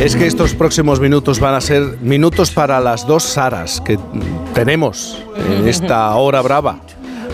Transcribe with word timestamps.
Es 0.00 0.14
que 0.14 0.26
estos 0.26 0.54
próximos 0.54 1.00
minutos 1.00 1.40
van 1.40 1.54
a 1.54 1.60
ser 1.60 1.98
minutos 2.02 2.50
para 2.50 2.80
las 2.80 3.06
dos 3.06 3.22
Saras 3.24 3.80
que 3.80 3.98
tenemos 4.54 5.22
en 5.48 5.66
esta 5.66 6.14
hora 6.14 6.42
brava. 6.42 6.80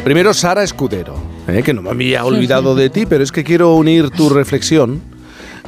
Primero 0.04 0.32
Sara 0.32 0.62
Escudero, 0.62 1.14
¿eh? 1.48 1.62
que 1.64 1.74
no 1.74 1.82
me 1.82 1.90
había 1.90 2.24
olvidado 2.24 2.74
de 2.74 2.88
ti, 2.88 3.04
pero 3.04 3.24
es 3.24 3.32
que 3.32 3.44
quiero 3.44 3.74
unir 3.74 4.10
tu 4.10 4.30
reflexión 4.30 5.02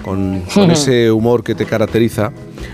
con, 0.03 0.43
con 0.55 0.71
ese 0.71 1.11
humor 1.11 1.43
que 1.43 1.55
te 1.55 1.67
caracteriza 1.67 2.33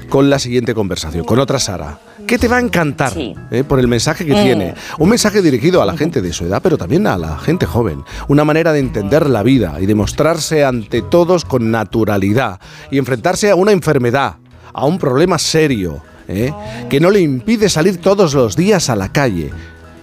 con 0.09 0.29
la 0.29 0.39
siguiente 0.39 0.75
conversación, 0.75 1.25
con 1.25 1.39
otra 1.39 1.59
Sara 1.59 1.99
que 2.31 2.39
te 2.39 2.47
va 2.47 2.59
a 2.59 2.61
encantar 2.61 3.13
¿eh? 3.17 3.65
por 3.67 3.81
el 3.81 3.89
mensaje 3.89 4.25
que 4.25 4.33
tiene. 4.33 4.75
Un 5.01 5.09
mensaje 5.09 5.43
dirigido 5.43 5.83
a 5.83 5.85
la 5.85 5.97
gente 5.97 6.23
de 6.23 6.33
su 6.33 6.45
edad, 6.45 6.61
pero 6.63 6.79
también 6.79 7.09
a 7.09 7.19
la 7.19 7.37
gente 7.39 7.67
joven. 7.67 8.05
Una 8.29 8.45
manera 8.45 8.73
de 8.73 8.79
entender 8.79 9.29
la 9.29 9.43
vida 9.43 9.79
y 9.81 9.87
de 9.87 9.97
mostrarse 9.97 10.65
ante 10.65 11.03
todos 11.03 11.45
con 11.45 11.73
naturalidad 11.73 12.61
y 12.89 12.99
enfrentarse 12.99 13.51
a 13.51 13.57
una 13.57 13.73
enfermedad, 13.73 14.37
a 14.73 14.87
un 14.87 14.97
problema 14.97 15.41
serio, 15.41 16.05
¿eh? 16.29 16.53
que 16.89 17.01
no 17.01 17.11
le 17.11 17.21
impide 17.21 17.69
salir 17.69 17.97
todos 17.97 18.33
los 18.33 18.55
días 18.55 18.91
a 18.91 18.95
la 18.95 19.11
calle, 19.11 19.51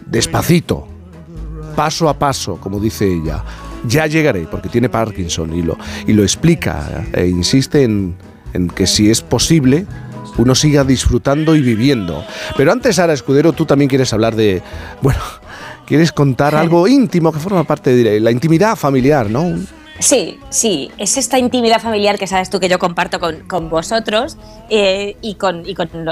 despacito, 0.06 0.86
paso 1.78 2.10
a 2.10 2.20
paso, 2.20 2.58
como 2.58 2.82
dice 2.82 3.10
ella. 3.10 3.42
Ya 3.88 4.06
llegaré, 4.06 4.50
porque 4.52 4.68
tiene 4.68 4.90
Parkinson 4.90 5.56
y 5.56 5.62
lo, 5.62 5.78
y 6.06 6.12
lo 6.12 6.24
explica 6.24 7.06
e 7.14 7.26
insiste 7.28 7.84
en, 7.84 8.18
en 8.52 8.68
que 8.68 8.86
si 8.86 9.10
es 9.10 9.22
posible, 9.22 9.86
uno 10.38 10.56
siga 10.56 10.84
disfrutando 10.84 11.56
y 11.56 11.62
viviendo. 11.62 12.24
Pero 12.56 12.72
antes, 12.72 12.96
Sara 12.96 13.14
Escudero, 13.14 13.54
tú 13.54 13.66
también 13.66 13.90
quieres 13.90 14.14
hablar 14.14 14.36
de, 14.36 14.62
bueno, 15.02 15.20
quieres 15.86 16.12
contar 16.12 16.56
algo 16.56 16.88
íntimo 16.88 17.32
que 17.32 17.40
forma 17.40 17.64
parte 17.64 17.96
de 17.96 18.20
la 18.20 18.32
intimidad 18.32 18.76
familiar, 18.76 19.30
¿no? 19.30 19.56
Sí, 20.00 20.40
sí, 20.50 20.92
es 20.98 21.18
esta 21.18 21.40
intimidad 21.40 21.82
familiar 21.82 22.20
que 22.20 22.28
sabes 22.28 22.52
tú 22.52 22.60
que 22.60 22.70
yo 22.70 22.78
comparto 22.78 23.20
con, 23.20 23.70
vosotros 23.70 24.38
eh, 24.70 25.16
y 25.22 25.36
con, 25.36 25.64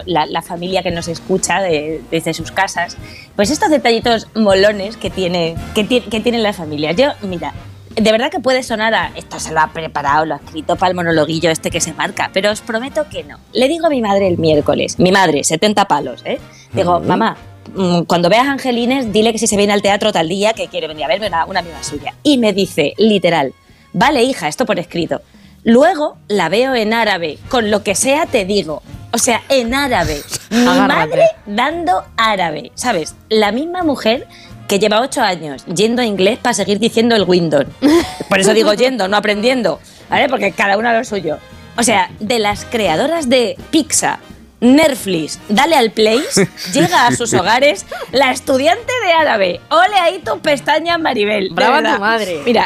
la, 0.06 0.42
familia 0.42 0.82
que 0.82 0.90
nos 0.90 1.08
escucha 1.08 1.62
desde 1.62 2.34
sus 2.34 2.52
casas. 2.52 2.98
Pues 3.36 3.52
estos 3.52 3.70
detallitos 3.70 4.28
molones 4.34 4.98
que 4.98 5.12
tiene, 5.12 5.56
que, 5.76 5.86
que 5.86 6.20
tienen 6.20 6.42
las 6.42 6.56
familias. 6.56 6.96
Yo, 6.96 7.12
mira, 7.22 7.54
de 7.96 8.12
verdad 8.12 8.30
que 8.30 8.40
puede 8.40 8.64
sonar 8.64 8.94
a 8.94 9.12
esto 9.16 9.40
se 9.40 9.54
lo 9.54 9.62
ha 9.62 9.68
preparado, 9.68 10.26
lo 10.26 10.36
ha 10.36 10.38
escrito 10.38 10.76
para 10.76 10.90
el 10.90 10.96
monologuillo 10.96 11.50
este 11.50 11.72
que 11.72 11.80
se 11.80 11.94
marca, 11.94 12.30
pero 12.34 12.52
os 12.52 12.62
prometo 12.62 13.08
que 13.10 13.24
no. 13.24 13.38
Le 13.54 13.68
digo 13.68 13.88
a 13.88 13.90
mi 13.90 14.02
madre 14.02 14.28
el 14.28 14.38
miércoles, 14.38 15.00
mi 15.00 15.12
madre, 15.12 15.44
70 15.44 15.86
palos, 15.86 16.22
¿eh? 16.26 16.40
Digo, 16.74 17.00
mamá, 17.00 17.38
mm, 17.74 18.02
cuando 18.02 18.30
veas 18.30 18.48
Angelines, 18.48 19.14
dile 19.14 19.32
que 19.32 19.40
si 19.40 19.48
se 19.48 19.58
viene 19.58 19.74
al 19.74 19.82
teatro 19.82 20.12
tal 20.12 20.28
día 20.28 20.54
que 20.54 20.68
quiere 20.68 20.88
venir 20.88 21.06
a 21.06 21.08
verme 21.08 21.28
una, 21.28 21.46
una 21.46 21.60
amiga 21.62 21.82
suya. 21.84 22.14
Y 22.24 22.38
me 22.38 22.54
dice, 22.54 22.94
literal, 22.98 23.54
vale 23.94 24.24
hija, 24.24 24.48
esto 24.48 24.66
por 24.66 24.78
escrito. 24.80 25.22
Luego 25.64 26.18
la 26.28 26.48
veo 26.50 26.76
en 26.76 26.94
árabe, 26.94 27.40
con 27.50 27.72
lo 27.72 27.82
que 27.82 27.96
sea 27.96 28.28
te 28.28 28.46
digo. 28.46 28.84
O 29.12 29.18
sea, 29.18 29.42
en 29.50 29.74
árabe. 29.74 30.22
Mi 30.52 30.64
madre 30.66 31.24
dando 31.46 32.04
árabe. 32.18 32.72
¿Sabes? 32.76 33.16
La 33.30 33.52
misma 33.52 33.84
mujer 33.84 34.28
que 34.68 34.80
lleva 34.80 35.02
ocho 35.02 35.22
años 35.22 35.66
yendo 35.66 36.02
a 36.02 36.06
inglés 36.06 36.40
para 36.40 36.54
seguir 36.54 36.80
diciendo 36.80 37.16
el 37.16 37.24
Windows. 37.24 37.66
Por 38.30 38.40
eso 38.40 38.54
digo 38.54 38.74
yendo, 38.74 39.08
no 39.08 39.18
aprendiendo, 39.18 39.80
¿vale? 40.10 40.30
Porque 40.30 40.52
cada 40.52 40.78
una 40.78 40.98
lo 40.98 41.04
suyo. 41.04 41.38
O 41.78 41.84
sea, 41.84 42.10
de 42.20 42.40
las 42.40 42.66
creadoras 42.66 43.30
de 43.30 43.58
Pizza, 43.70 44.20
Netflix, 44.62 45.40
dale 45.50 45.76
al 45.76 45.92
place, 45.92 46.48
llega 46.74 47.08
a 47.08 47.12
sus 47.16 47.34
hogares 47.34 47.86
la 48.12 48.32
estudiante 48.32 48.94
de 49.06 49.14
árabe. 49.14 49.62
Ole 49.70 49.96
ahí 49.96 50.20
tu 50.20 50.40
pestaña, 50.40 50.98
Maribel. 50.98 51.50
Brava 51.52 51.84
tu 51.84 52.00
madre. 52.00 52.42
Mira, 52.46 52.66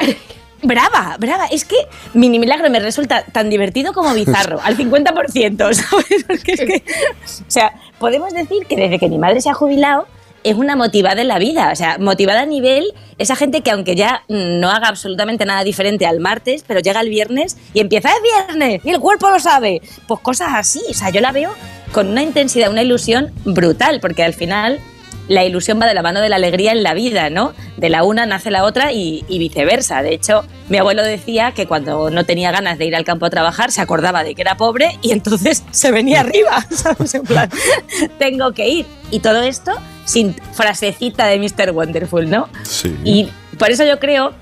Brava, 0.61 1.15
brava. 1.17 1.45
Es 1.45 1.63
que 1.63 1.75
Mini 2.13 2.39
Milagro 2.39 2.69
me 2.69 2.79
resulta 2.79 3.23
tan 3.23 3.49
divertido 3.49 3.93
como 3.93 4.13
bizarro, 4.13 4.59
al 4.61 4.77
50%, 4.77 5.73
¿sabes? 5.73 6.23
Porque 6.27 6.53
es 6.53 6.59
que, 6.59 6.83
o 7.25 7.49
sea, 7.49 7.73
podemos 7.97 8.33
decir 8.33 8.65
que 8.65 8.75
desde 8.75 8.99
que 8.99 9.07
mi 9.07 9.17
madre 9.17 9.41
se 9.41 9.49
ha 9.49 9.53
jubilado, 9.53 10.07
es 10.43 10.55
una 10.55 10.75
motivada 10.75 11.21
en 11.21 11.27
la 11.27 11.39
vida, 11.39 11.69
o 11.71 11.75
sea, 11.75 11.97
motivada 11.97 12.41
a 12.41 12.45
nivel 12.45 12.93
esa 13.17 13.35
gente 13.35 13.61
que 13.61 13.71
aunque 13.71 13.95
ya 13.95 14.23
no 14.29 14.69
haga 14.69 14.87
absolutamente 14.87 15.45
nada 15.45 15.63
diferente 15.63 16.05
al 16.05 16.19
martes, 16.19 16.63
pero 16.65 16.79
llega 16.79 17.01
el 17.01 17.09
viernes 17.09 17.57
y 17.73 17.81
empieza 17.81 18.09
es 18.09 18.47
viernes 18.47 18.81
y 18.83 18.89
el 18.89 18.99
cuerpo 18.99 19.29
lo 19.29 19.39
sabe, 19.39 19.81
pues 20.07 20.19
cosas 20.21 20.49
así, 20.53 20.81
o 20.89 20.93
sea, 20.93 21.09
yo 21.09 21.21
la 21.21 21.31
veo 21.31 21.53
con 21.91 22.07
una 22.07 22.21
intensidad, 22.21 22.71
una 22.71 22.83
ilusión 22.83 23.31
brutal, 23.43 23.99
porque 23.99 24.23
al 24.23 24.33
final 24.33 24.79
la 25.29 25.45
ilusión 25.45 25.79
va 25.79 25.85
de 25.85 25.93
la 25.93 26.01
mano 26.01 26.19
de 26.19 26.27
la 26.27 26.35
alegría 26.35 26.71
en 26.71 26.83
la 26.83 26.93
vida, 26.93 27.29
¿no? 27.29 27.53
De 27.77 27.87
la 27.89 28.03
una 28.03 28.25
nace 28.25 28.51
la 28.51 28.63
otra 28.63 28.91
y, 28.91 29.23
viceversa. 29.29 30.01
De 30.01 30.13
hecho, 30.13 30.43
mi 30.67 30.77
abuelo 30.77 31.03
decía 31.03 31.53
que 31.53 31.67
cuando 31.67 32.09
no 32.09 32.25
tenía 32.25 32.51
ganas 32.51 32.77
de 32.77 32.85
ir 32.85 32.95
al 32.95 33.05
campo 33.05 33.27
a 33.27 33.29
trabajar, 33.29 33.71
se 33.71 33.79
acordaba 33.79 34.23
de 34.23 34.33
que 34.35 34.41
era 34.41 34.57
pobre 34.57 34.97
y 35.01 35.11
entonces 35.11 35.63
se 35.71 35.91
venía 35.91 36.21
arriba, 36.21 36.65
¿sabes? 36.71 37.13
En 37.13 37.23
plan, 37.23 37.49
tengo 38.19 38.51
que 38.53 38.67
ir. 38.67 38.85
Y 39.11 39.19
todo 39.19 39.43
esto 39.43 39.71
sin 40.03 40.33
frasecita 40.53 41.27
de 41.27 41.37
Mr. 41.37 41.71
Wonderful, 41.71 42.27
¿no? 42.27 42.49
Sí. 42.63 42.97
Y 43.03 43.29
por 43.59 43.69
eso 43.69 43.85
yo 43.85 43.99
creo 43.99 44.33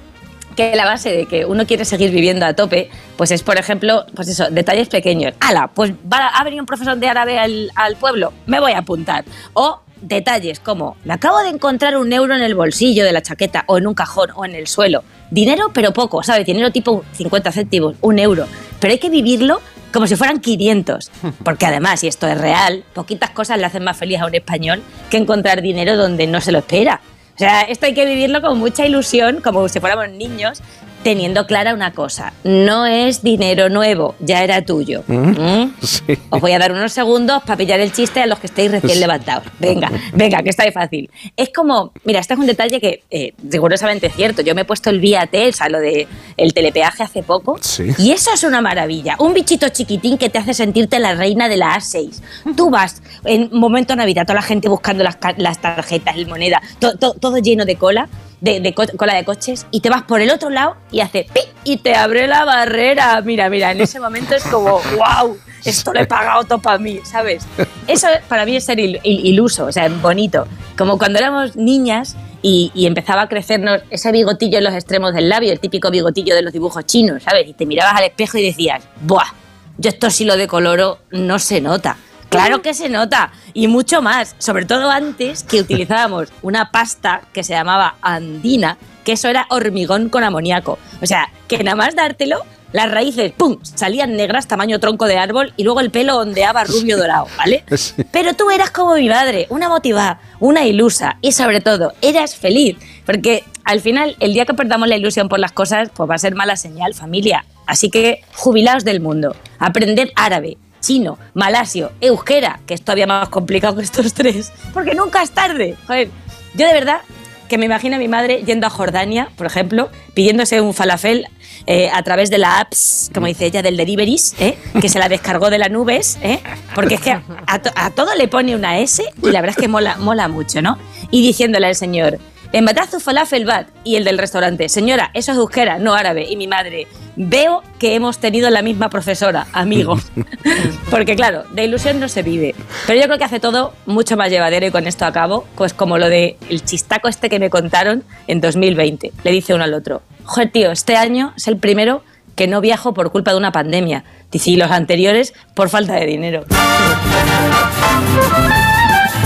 que 0.56 0.74
la 0.76 0.86
base 0.86 1.12
de 1.12 1.26
que 1.26 1.46
uno 1.46 1.68
quiere 1.68 1.84
seguir 1.84 2.12
viviendo 2.12 2.46
a 2.46 2.54
tope, 2.54 2.90
pues 3.18 3.32
es, 3.32 3.44
por 3.44 3.58
ejemplo, 3.58 4.06
pues 4.16 4.30
eso, 4.30 4.50
detalles 4.50 4.88
pequeños. 4.88 5.34
¡Hala! 5.42 5.68
Pues 5.68 5.92
va, 5.92 6.30
ha 6.30 6.44
venido 6.46 6.64
un 6.64 6.66
profesor 6.66 6.98
de 6.98 7.08
árabe 7.10 7.38
al, 7.38 7.72
al 7.76 7.98
pueblo, 7.98 8.32
me 8.46 8.62
voy 8.62 8.72
a 8.72 8.80
apuntar. 8.80 9.26
O 9.54 9.82
detalles 10.02 10.60
como, 10.60 10.98
me 11.04 11.14
acabo 11.14 11.40
de 11.40 11.50
encontrar 11.50 11.98
un 11.98 12.12
euro 12.14 12.36
en 12.36 12.42
el 12.42 12.56
bolsillo 12.56 13.06
de 13.06 13.12
la 13.12 13.22
chaqueta 13.22 13.64
o 13.68 13.78
en 13.78 13.88
un 13.88 13.94
cajón 13.94 14.30
o 14.36 14.46
en 14.46 14.56
el 14.56 14.68
suelo. 14.68 15.04
Dinero, 15.32 15.72
pero 15.74 15.94
poco, 15.94 16.24
¿sabes? 16.24 16.46
Dinero 16.46 16.72
tipo 16.72 17.04
50 17.14 17.52
céntimos, 17.52 17.96
un 18.02 18.20
euro. 18.20 18.48
Pero 18.80 18.94
hay 18.94 19.00
que 19.00 19.10
vivirlo 19.10 19.62
como 19.92 20.08
si 20.08 20.16
fueran 20.16 20.40
500. 20.40 21.12
Porque 21.44 21.66
además, 21.66 22.04
y 22.04 22.08
esto 22.08 22.28
es 22.28 22.38
real, 22.40 22.84
poquitas 22.94 23.32
cosas 23.32 23.58
le 23.58 23.66
hacen 23.66 23.84
más 23.84 23.98
feliz 23.98 24.20
a 24.20 24.26
un 24.26 24.36
español 24.36 24.82
que 25.10 25.18
encontrar 25.18 25.62
dinero 25.62 25.98
donde 25.98 26.28
no 26.28 26.42
se 26.42 26.52
lo 26.52 26.60
espera. 26.60 27.02
O 27.36 27.38
sea, 27.38 27.62
esto 27.62 27.86
hay 27.86 27.94
que 27.94 28.06
vivirlo 28.06 28.42
con 28.42 28.58
mucha 28.58 28.86
ilusión, 28.86 29.42
como 29.42 29.68
si 29.70 29.80
fuéramos 29.80 30.10
niños, 30.10 30.62
teniendo 31.08 31.48
clara 31.48 31.74
una 31.74 31.94
cosa, 31.94 32.34
no 32.44 32.86
es 32.86 33.24
dinero 33.24 33.70
nuevo, 33.70 34.16
ya 34.20 34.44
era 34.44 34.62
tuyo. 34.64 35.06
¿Mm? 35.08 35.14
¿Mm? 35.14 35.74
Os 36.32 36.42
voy 36.42 36.52
a 36.52 36.60
dar 36.60 36.74
unos 36.74 36.92
segundos 36.92 37.44
para 37.44 37.56
pillar 37.56 37.80
el 37.80 37.94
chiste 37.94 38.22
a 38.22 38.28
los 38.28 38.40
que 38.40 38.48
estéis 38.48 38.72
recién 38.72 39.00
levantados. 39.00 39.46
Venga, 39.58 39.90
venga, 40.12 40.44
que 40.44 40.50
está 40.50 40.66
de 40.66 40.74
fácil. 40.74 41.10
Es 41.38 41.48
como, 41.56 41.94
mira, 42.04 42.20
este 42.20 42.34
es 42.34 42.40
un 42.42 42.46
detalle 42.46 42.82
que 42.82 43.04
eh, 43.10 43.34
rigurosamente 43.42 44.08
es 44.08 44.16
cierto. 44.16 44.42
Yo 44.42 44.54
me 44.54 44.64
he 44.64 44.66
puesto 44.66 44.90
el 44.90 45.00
vía 45.00 45.30
o 45.32 45.54
sea, 45.54 45.70
lo 45.70 45.80
de 45.80 46.10
el 46.36 46.54
telepeaje 46.54 47.04
hace 47.04 47.24
poco, 47.24 47.58
y 48.00 48.12
eso 48.12 48.34
es 48.34 48.44
una 48.44 48.60
maravilla. 48.60 49.16
Un 49.20 49.34
bichito 49.34 49.70
chiquitín 49.70 50.18
que 50.18 50.30
te 50.30 50.40
hace 50.40 50.54
sentirte 50.54 51.00
la 51.00 51.16
reina 51.16 51.48
de 51.48 51.56
la 51.56 51.78
A6. 51.78 52.22
Tú 52.58 52.70
vas 52.70 53.02
en 53.24 53.48
momento 53.54 53.96
Navidad, 53.96 54.24
toda 54.24 54.36
la 54.36 54.42
gente 54.42 54.68
buscando 54.68 55.06
las, 55.06 55.18
tarjetas, 55.62 56.18
el 56.18 56.28
moneda, 56.28 56.62
todo 56.82 57.38
lleno 57.38 57.64
de 57.64 57.78
cola 57.78 58.10
de, 58.42 58.74
cola 58.74 59.16
de 59.16 59.26
coches 59.26 59.66
y 59.72 59.82
te 59.82 59.90
vas 59.90 60.04
por 60.04 60.22
el 60.22 60.30
otro 60.30 60.50
lado 60.50 60.76
y 60.92 61.00
hace 61.00 61.26
pi 61.34 61.42
y 61.64 61.78
te 61.78 61.96
abre 61.96 62.28
la 62.28 62.46
barrera. 62.46 63.22
Mira, 63.22 63.50
mira, 63.50 63.72
en 63.72 63.82
ese 63.82 64.00
momento 64.00 64.36
es 64.36 64.44
como, 64.44 64.80
wow, 64.96 65.38
esto 65.66 65.94
lo 65.94 66.00
he 66.00 66.06
pagado 66.06 66.44
todo 66.44 66.60
para 66.60 66.78
mí, 66.78 67.00
¿sabes? 67.04 67.46
Eso 67.88 68.08
para 68.30 68.46
mí 68.46 68.56
es 68.56 68.64
ser 68.64 68.80
iluso, 68.80 69.66
o 69.66 69.72
sea, 69.72 69.90
bonito. 69.90 70.48
Como 70.78 70.98
cuando 70.98 71.20
éramos 71.20 71.56
niñas 71.56 72.16
y, 72.42 72.72
empezaba 72.86 73.24
a 73.24 73.28
crecernos 73.28 73.82
ese 73.90 74.12
bigotillo 74.12 74.60
en 74.60 74.64
los 74.64 74.74
extremos 74.74 75.14
del 75.14 75.30
labio, 75.30 75.52
el 75.52 75.60
típico 75.60 75.92
bigotillo 75.92 76.36
de 76.36 76.42
los 76.42 76.54
dibujos 76.54 76.86
chinos, 76.86 77.24
¿sabes? 77.24 77.48
Y 77.48 77.54
te 77.54 77.66
mirabas 77.66 77.96
al 77.96 78.06
espejo 78.06 78.38
y 78.38 78.44
decías, 78.44 78.84
¡buah! 79.02 79.34
Yo 79.78 79.90
esto 79.90 80.10
si 80.10 80.26
lo 80.26 80.38
decoloro 80.38 81.00
no 81.12 81.38
se 81.40 81.62
nota. 81.62 81.98
Claro 82.38 82.62
que 82.62 82.74
se 82.74 82.90
nota 82.90 83.32
y 83.54 83.68
mucho 83.68 84.02
más, 84.02 84.36
sobre 84.38 84.66
todo 84.66 84.90
antes 84.90 85.44
que 85.44 85.62
utilizábamos 85.62 86.30
una 86.42 86.72
pasta 86.72 87.22
que 87.34 87.44
se 87.44 87.54
llamaba 87.54 87.96
andina, 88.02 88.78
que 89.04 89.14
eso 89.14 89.28
era 89.28 89.48
hormigón 89.50 90.10
con 90.10 90.24
amoníaco. 90.24 90.78
O 91.02 91.06
sea, 91.06 91.30
que 91.48 91.64
nada 91.64 91.76
más 91.76 91.96
dártelo, 91.96 92.44
las 92.74 92.92
raíces, 92.92 93.32
¡pum!, 93.32 93.58
salían 93.64 94.16
negras 94.16 94.48
tamaño 94.48 94.80
tronco 94.80 95.06
de 95.06 95.18
árbol 95.18 95.54
y 95.56 95.64
luego 95.64 95.80
el 95.80 95.90
pelo 95.90 96.18
ondeaba 96.18 96.66
rubio 96.66 96.98
dorado, 96.98 97.28
¿vale? 97.38 97.64
Pero 98.12 98.34
tú 98.34 98.52
eras 98.52 98.72
como 98.72 98.96
mi 98.96 99.08
madre, 99.08 99.48
una 99.50 99.70
motivada, 99.70 100.20
una 100.40 100.66
ilusa 100.66 101.18
y 101.22 101.32
sobre 101.32 101.62
todo, 101.62 101.94
eras 102.02 102.36
feliz, 102.36 102.78
porque 103.06 103.44
al 103.64 103.82
final, 103.82 104.16
el 104.20 104.34
día 104.34 104.46
que 104.46 104.54
perdamos 104.54 104.88
la 104.88 104.96
ilusión 104.96 105.28
por 105.28 105.40
las 105.40 105.52
cosas, 105.52 105.90
pues 105.94 106.10
va 106.10 106.16
a 106.16 106.20
ser 106.20 106.36
mala 106.36 106.56
señal, 106.56 106.94
familia. 106.94 107.46
Así 107.66 107.90
que 107.90 108.22
jubilaos 108.34 108.86
del 108.86 109.02
mundo, 109.02 109.36
aprended 109.60 110.10
árabe, 110.16 110.58
chino, 110.88 111.20
malasio, 111.34 111.92
euskera, 112.00 112.62
que 112.66 112.74
es 112.74 112.82
todavía 112.82 113.08
más 113.08 113.28
complicado 113.28 113.76
que 113.76 113.84
estos 113.84 114.14
tres, 114.14 114.54
porque 114.74 114.96
nunca 114.96 115.22
es 115.22 115.32
tarde. 115.32 115.76
Joder, 115.86 116.10
yo 116.56 116.66
de 116.66 116.74
verdad 116.74 117.02
que 117.50 117.58
me 117.58 117.66
imagino 117.66 117.98
a 117.98 118.00
mi 118.00 118.08
madre 118.08 118.44
yendo 118.46 118.68
a 118.68 118.70
Jordania, 118.70 119.30
por 119.36 119.48
ejemplo, 119.48 119.90
pidiéndose 120.14 120.62
un 120.62 120.74
falafel 120.74 121.28
eh, 121.66 121.90
a 121.94 122.02
través 122.04 122.30
de 122.30 122.38
la 122.38 122.60
apps, 122.60 123.10
como 123.14 123.28
dice 123.28 123.46
ella, 123.46 123.62
del 123.62 123.76
deliveries, 123.76 124.36
¿eh? 124.40 124.58
que 124.80 124.88
se 124.88 125.00
la 125.00 125.10
descargó 125.10 125.50
de 125.50 125.58
las 125.58 125.72
nubes, 125.72 126.18
¿eh? 126.22 126.40
porque 126.74 126.96
es 126.96 127.02
que 127.02 127.12
a, 127.12 127.90
todo 127.92 128.16
le 128.16 128.28
pone 128.30 128.56
una 128.56 128.80
S 128.80 129.04
y 129.22 129.32
la 129.32 129.42
verdad 129.42 129.58
es 129.58 129.62
que 129.62 129.68
mola, 129.68 129.98
mola 129.98 130.28
mucho, 130.28 130.62
¿no? 130.62 130.78
Y 131.12 131.22
diciéndole 131.22 131.68
al 131.68 131.76
señor, 131.76 132.20
En 132.54 132.66
Batazu 132.66 133.00
falafel 133.00 133.46
bat 133.46 133.68
y 133.84 133.98
el 133.98 134.06
del 134.06 134.18
restaurante. 134.18 134.70
Señora, 134.70 135.12
eso 135.14 135.32
es 135.32 135.38
euskera, 135.38 135.80
no 135.80 135.94
árabe. 135.94 136.26
Y 136.30 136.38
mi 136.38 136.48
madre, 136.48 136.88
veo 137.18 137.62
que 137.78 137.96
hemos 137.96 138.20
tenido 138.20 138.50
la 138.50 138.62
misma 138.62 138.90
profesora, 138.90 139.48
amigo. 139.52 140.00
Porque 140.90 141.16
claro, 141.16 141.44
de 141.52 141.66
ilusión 141.66 142.00
no 142.00 142.08
se 142.08 142.24
vive. 142.24 142.56
Pero 142.86 143.00
yo 143.00 143.06
creo 143.06 143.18
que 143.18 143.26
hace 143.26 143.40
todo 143.40 143.74
mucho 143.86 144.16
más 144.16 144.30
llevadero 144.30 144.66
y 144.66 144.72
con 144.72 144.88
esto 144.88 145.06
acabo, 145.06 145.46
pues 145.56 145.74
como 145.74 145.98
lo 145.98 146.08
de 146.08 146.38
el 146.50 146.64
chistaco 146.64 147.08
este 147.08 147.30
que 147.30 147.40
me 147.40 147.50
contaron 147.50 148.04
en 148.28 148.40
2020. 148.40 149.12
Le 149.24 149.32
dice 149.32 149.54
uno 149.54 149.66
al 149.66 149.74
otro, 149.74 150.02
joder 150.24 150.52
tío, 150.52 150.72
este 150.72 150.96
año 150.96 151.34
es 151.36 151.48
el 151.48 151.58
primero 151.58 152.02
que 152.36 152.48
no 152.48 152.62
viajo 152.62 152.94
por 152.94 153.12
culpa 153.12 153.32
de 153.32 153.38
una 153.38 153.52
pandemia. 153.52 154.06
Dice, 154.32 154.52
y 154.52 154.56
los 154.56 154.72
anteriores 154.72 155.34
por 155.54 155.70
falta 155.70 155.96
de 155.96 156.06
dinero. 156.06 156.46